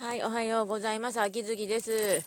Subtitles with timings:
[0.00, 1.20] はい、おはようございます。
[1.20, 2.22] 秋月です。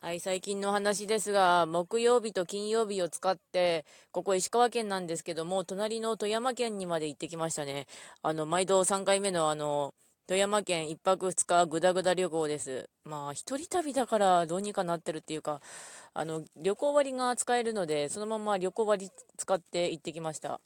[0.00, 7.88] はい、最近の話ですが、木曜日と金曜日を使って、ここ石川県なんですけども、隣の富山県にまで行ってきましたね。
[8.22, 9.92] あの、毎度3回目のあの、
[10.28, 12.88] 富山県1泊2日ぐだぐだ旅行です。
[13.04, 15.60] まあ、一人旅だからどうにかなってるっていうか、
[16.14, 20.60] あの、旅行割が使えるので、そのまま旅行割使って行ってきました。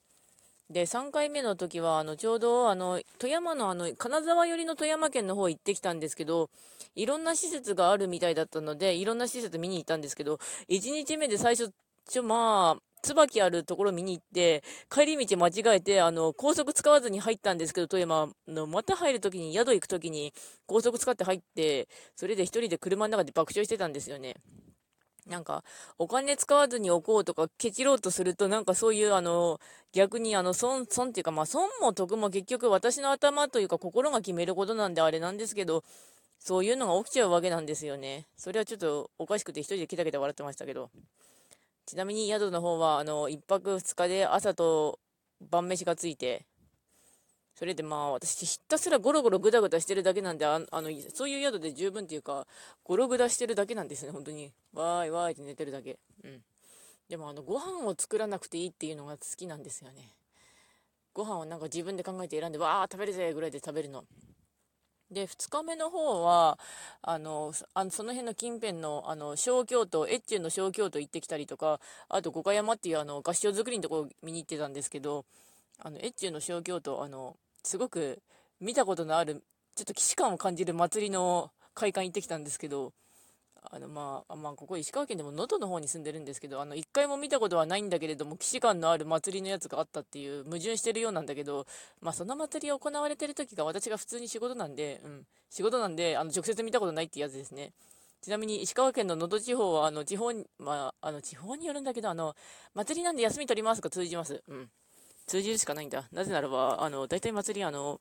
[0.70, 6.48] で、3回目の時は、あの、ちょうど、あの、富山の、あの、金沢寄りの富山県の方行ってきたんですけど、
[6.94, 10.38] いろんな施設があるみたいだったので、いろんな施設見に行ったんですけど、
[10.68, 11.70] 1日目で最初、
[12.08, 20.32] ちょ、まあ、椿あるところ見に行って、帰り道間違えて、あの、高速使わずに入ったんですけど、富山の、また入るときに、宿行くときに、
[20.66, 24.36] 高速使って入って、それで一人で車の中で爆笑してたんですよね。
[25.26, 25.64] なんか、
[25.98, 29.60] お金使わずに置こうとか、ケチろうとすると、なんかそういう、あの、
[29.92, 35.82] 逆に、あの、損、損っていうか、まあ、損も得も結局私の頭というか、心が決めることなんであれなんですけど、
[36.38, 38.26] そういうのが起きちゃうわけなんですよね。
[38.36, 40.90] それはちょっとおかしくて一人でケタケタ笑ってましたけど。
[41.86, 44.98] ちなみに宿の方は、あの、1泊2日で朝と
[45.50, 46.46] 晩飯がついて、
[47.54, 52.46] それでまあ私ひたすらゴロゴログダグダしてるだけなんであのそういう宿で十分っていうか
[52.82, 54.52] ゴログダしてるだけなんですね本当に。
[54.72, 55.98] わーいわーいって寝てるだけ。
[56.24, 56.42] うん。
[57.08, 60.10] でもあのご飯を作らなくていいっていうのが好きなんですよね。
[61.12, 64.04] ご飯をなんか自分で考えて選んでわー食べるぜぐらいで食べるの。
[65.10, 66.58] で2日目の方は
[67.02, 75.24] あのあのその辺の近辺のあの小京都越中の小京都行ってきたりとかあと五箇山っていうあの合掌造りのところ見に行ってたんですけど
[75.78, 78.22] あの越中の小京都あのすごく
[78.60, 79.42] 見たことのある、
[79.74, 82.92] ちょっと既視感を感じる祭りの会館行ってきたんですけど、
[83.70, 91.66] あのまあ、まあ、ここ石川県でも能登の方に住んでるんですけど、あの、一回も見たことはないんだけれども、既視感のある祭りのやつがあったっていう矛盾してるようなんだけど、
[92.02, 97.72] まあ、その祭りが行われてる時が私が普通に仕事なんで、うん、仕事なんで、あの、直接見たことないってやつですね。
[98.20, 102.36] ちなみに石川県の能登地方は、あの、地方に、まあ、あの、地方によるんだけど、あの、
[102.74, 104.42] 祭りなんで休み取りますか通じます。
[104.48, 104.70] うん。
[105.26, 106.04] 通じるしかないんだ。
[106.12, 108.00] なぜならば、あの、大体祭り、あの、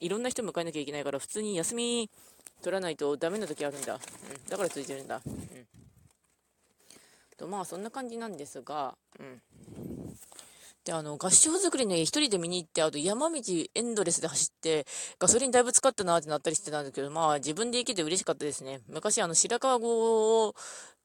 [0.00, 2.10] いろんな人迎えなきゃいけないから、普通に休み
[2.62, 3.94] 取らないとダメな時あるんだ。
[3.94, 4.48] うん。
[4.48, 5.20] だから通じるんだ。
[5.26, 5.66] うん。
[7.40, 9.42] と、まあ、そんな感じなんですが、うん。
[10.84, 13.40] で、あの、合掌造りね、一人で見に行って、あと山道
[13.74, 14.86] エンドレスで走って、
[15.18, 18.80] ガソリンだいぶ使ったなってなったりしてたんですけど、まあ、自分で行けて嬉しかったですね。
[18.88, 20.54] 昔、あの、白川郷を、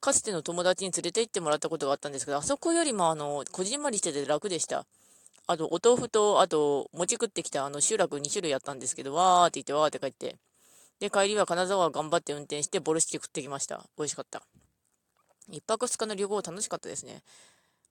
[0.02, 4.86] かつての友達に連れて行ってもらったことがあったんですけど、あそこよりも、あの、こじんまりしてて楽でした。
[5.48, 10.38] あと、お豆腐と、あと、餅食ってきたあの集落2種類やったんですけど、わーって言って、わーって帰って。
[11.00, 13.84] で、帰りは金沢頑張って運転して、ボルシチ食ってきました。
[13.98, 14.42] 美味しかった。
[15.50, 17.22] 一泊二日の旅行楽しかったですね。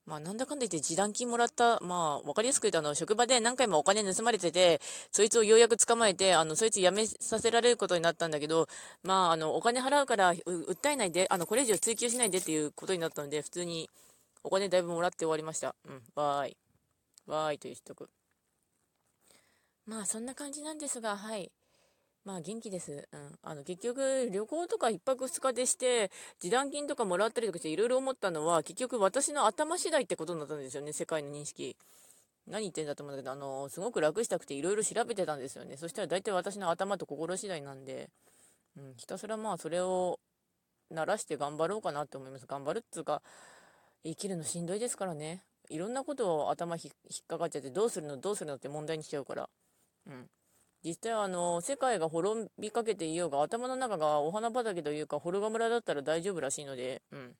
[0.07, 8.69] まあ、なんだかんだ言って示談金もらった、まあ、わかりやすく言うと、あの、職場で何回もお金盗まれてて、そいつをようやく捕まえて、あの、そいつ辞めさせられることになったんだけど、
[9.03, 13.89] まあ、あの、お金払うから、訴えないで、あの、これ以上追求しないでっていうことになったので、普通に
[14.43, 15.75] お金だいぶもらって終わりました。
[15.89, 16.64] うん、バーイ。
[17.27, 18.11] わーいというとく。
[19.87, 21.53] まあそんな感じなんですが、はい。
[22.25, 23.07] まあ元気です。
[23.13, 23.39] うん。
[23.43, 31.77] あの結局旅行とか1泊2日でして、示談金とかもらったりとかしていろいろ思ったのは、結局私の頭次第ってことになったんですよね、世界の認識。
[32.47, 35.77] 何言ってんだと思うんだけど、あの、すごく楽したくていろいろ調べてたんですよね。
[35.77, 38.11] そしたら大体私の頭と心次第なんで、
[38.77, 40.19] うん、ひたすらまあそれを
[40.93, 42.47] 慣らして頑張ろうかなって思います。
[42.47, 43.23] 頑張るっつうか、
[44.03, 45.43] 生きるのしんどいですからね。
[45.69, 49.49] いろんなことを頭引っかかっちゃってどうするのどうするのって問題にしちゃうから。
[50.07, 50.27] うん。
[50.85, 57.37] 実際あの、世界が滅びかけていようが、頭の中がお花畑というか、ホルガ村だったら大丈夫らしいので、うん。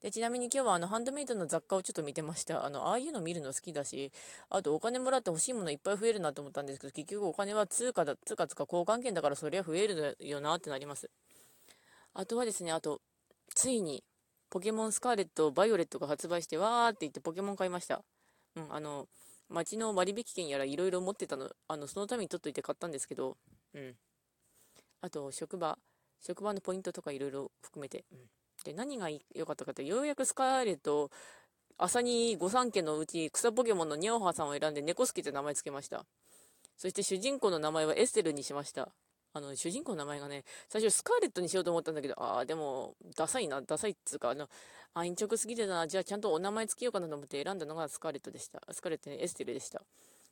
[0.00, 2.64] で、ちなみに今日はあの、ハンドメイドの雑貨をちょっと見てました。
[2.64, 4.12] あの、ああいうの見るの好きだし、
[4.48, 11.10] あとお金もらって欲しいものいっぱい増えるなと思ったんですけど、結局お金は通貨だ、通貨つか交換券だからそりゃ増えるよなってなります。
[12.14, 13.02] あとはですね、あと、
[13.54, 14.02] ついに、
[14.50, 18.02] ポケモンスカーレット、バイオレットが発売して、わーって言ってポケモン買いました。
[18.56, 19.08] うん、あの、
[19.48, 23.36] 街の割引券やらいろいろ持ってたの、あの、そのために取っといて買ったんですけど、
[23.74, 23.94] うん。
[25.00, 25.78] あと、職場、
[26.20, 28.18] 職場のポイントとかいろいろ含めて、うん。
[28.64, 31.10] で、何が良かったかって、ようやくスカーレット、
[31.78, 36.04] 朝に御三家のうち草ポケモンのニャオハさんを選んで猫好きって名前つけました。
[36.76, 38.90] そして主人公の名前はエステルにしました。
[39.32, 44.48] あの、主人公の名前がね、最初スカーレットにしようと思ったんだけど、ああ、でも、ダサいな、ダサいっつうか、あの、
[44.94, 48.60] あ、陰直すぎるな、じゃあちゃんとお名前つけようかなと思って選んだのがスカーレットでした。
[48.72, 49.82] スカーレットね、エステルでした。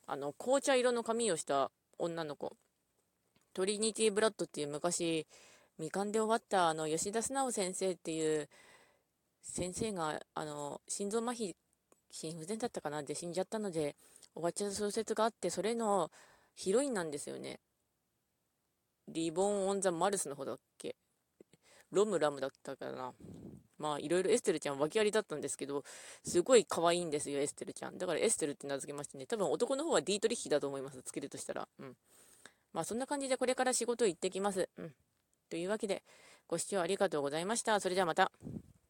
[0.05, 2.55] あの、紅茶色の髪をした女の子。
[3.53, 5.25] トリニティ・ブラッドっていう昔、
[5.77, 8.49] 未完で終わったあの、吉田素直先生っていう
[9.41, 11.55] 先生が、あの、心臓麻痺、
[12.11, 13.95] 心不全だったかなって死んじゃったので、
[14.33, 16.11] 終わっちゃった小説があって、それの
[16.55, 17.59] ヒロインなんですよね。
[19.11, 20.95] リボン・オン・ザ・マルスの方だっけ？
[21.91, 23.13] ロムラムだったかな。
[23.77, 25.83] まあ、いろいろエステルちゃん訳ありだったんですけど、
[26.23, 27.97] すごい可愛いんですよ、エステルちゃん。
[27.97, 31.67] だからエステルって名付けましてね、多分男の方はディートリッヒだと思います、つけるとしたら。
[31.79, 31.95] うん。
[32.73, 34.69] まあ、そんな感じでこれから仕事行ってきます。
[34.77, 34.93] うん。
[35.49, 36.03] というわけで、
[36.47, 37.79] ご視聴ありがとうございました。
[37.79, 38.31] それではまた。